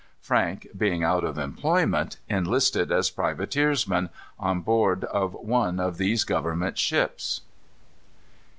Frank, 0.19 0.67
being 0.75 1.03
out 1.03 1.23
of 1.23 1.37
employment, 1.37 2.17
enlisted 2.27 2.91
as 2.91 3.11
privateersman, 3.11 4.09
on 4.39 4.61
board 4.61 5.03
of 5.03 5.35
one 5.35 5.79
of 5.79 5.97
these 5.99 6.23
Government 6.23 6.75
ships. 6.75 7.41